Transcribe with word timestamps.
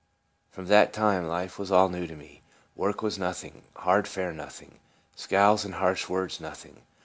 From 0.49 0.65
that 0.65 0.93
time 0.93 1.27
life 1.27 1.59
was 1.59 1.71
all 1.71 1.87
new 1.87 2.07
to 2.07 2.15
me. 2.15 2.41
Work 2.75 3.03
was 3.03 3.19
nothing; 3.19 3.61
hard 3.75 4.07
fare 4.07 4.33
nothing; 4.33 4.79
scowls 5.15 5.63
and 5.63 5.75
harsh 5.75 6.09
words 6.09 6.39
nothing. 6.41 6.81